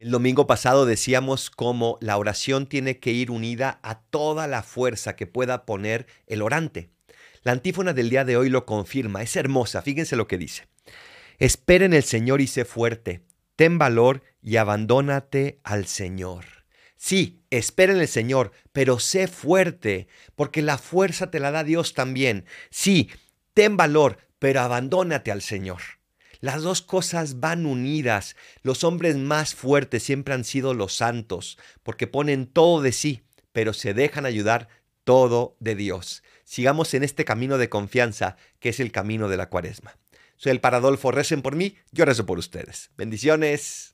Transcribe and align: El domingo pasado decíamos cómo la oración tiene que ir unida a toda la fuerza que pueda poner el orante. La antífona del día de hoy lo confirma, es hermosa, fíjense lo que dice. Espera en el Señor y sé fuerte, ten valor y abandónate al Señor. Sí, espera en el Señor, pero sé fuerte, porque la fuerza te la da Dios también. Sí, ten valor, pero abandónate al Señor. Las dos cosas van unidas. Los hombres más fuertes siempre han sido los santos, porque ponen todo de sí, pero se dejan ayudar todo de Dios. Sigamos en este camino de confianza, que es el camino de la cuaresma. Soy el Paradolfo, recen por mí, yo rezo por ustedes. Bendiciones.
El 0.00 0.10
domingo 0.10 0.46
pasado 0.46 0.86
decíamos 0.86 1.50
cómo 1.50 1.98
la 2.00 2.18
oración 2.18 2.66
tiene 2.66 2.98
que 2.98 3.12
ir 3.12 3.30
unida 3.30 3.78
a 3.82 4.00
toda 4.00 4.48
la 4.48 4.62
fuerza 4.62 5.14
que 5.14 5.26
pueda 5.26 5.64
poner 5.64 6.06
el 6.26 6.42
orante. 6.42 6.90
La 7.42 7.52
antífona 7.52 7.92
del 7.92 8.10
día 8.10 8.24
de 8.24 8.36
hoy 8.36 8.48
lo 8.48 8.66
confirma, 8.66 9.22
es 9.22 9.36
hermosa, 9.36 9.82
fíjense 9.82 10.16
lo 10.16 10.26
que 10.26 10.36
dice. 10.36 10.66
Espera 11.38 11.84
en 11.84 11.94
el 11.94 12.02
Señor 12.02 12.40
y 12.40 12.48
sé 12.48 12.64
fuerte, 12.64 13.24
ten 13.54 13.78
valor 13.78 14.22
y 14.42 14.56
abandónate 14.56 15.60
al 15.62 15.86
Señor. 15.86 16.44
Sí, 16.96 17.44
espera 17.50 17.92
en 17.92 18.00
el 18.00 18.08
Señor, 18.08 18.50
pero 18.72 18.98
sé 18.98 19.28
fuerte, 19.28 20.08
porque 20.34 20.62
la 20.62 20.76
fuerza 20.78 21.30
te 21.30 21.38
la 21.38 21.50
da 21.50 21.62
Dios 21.62 21.94
también. 21.94 22.46
Sí, 22.70 23.10
ten 23.52 23.76
valor, 23.76 24.18
pero 24.38 24.60
abandónate 24.60 25.30
al 25.30 25.42
Señor. 25.42 25.82
Las 26.40 26.62
dos 26.62 26.82
cosas 26.82 27.40
van 27.40 27.66
unidas. 27.66 28.36
Los 28.62 28.84
hombres 28.84 29.16
más 29.16 29.54
fuertes 29.54 30.02
siempre 30.02 30.34
han 30.34 30.44
sido 30.44 30.74
los 30.74 30.94
santos, 30.94 31.58
porque 31.82 32.06
ponen 32.06 32.46
todo 32.46 32.82
de 32.82 32.92
sí, 32.92 33.22
pero 33.52 33.72
se 33.72 33.94
dejan 33.94 34.26
ayudar 34.26 34.68
todo 35.04 35.56
de 35.60 35.74
Dios. 35.74 36.22
Sigamos 36.44 36.94
en 36.94 37.04
este 37.04 37.24
camino 37.24 37.58
de 37.58 37.68
confianza, 37.68 38.36
que 38.58 38.70
es 38.70 38.80
el 38.80 38.92
camino 38.92 39.28
de 39.28 39.36
la 39.36 39.48
cuaresma. 39.48 39.96
Soy 40.36 40.52
el 40.52 40.60
Paradolfo, 40.60 41.10
recen 41.10 41.42
por 41.42 41.56
mí, 41.56 41.76
yo 41.92 42.04
rezo 42.04 42.26
por 42.26 42.38
ustedes. 42.38 42.90
Bendiciones. 42.96 43.92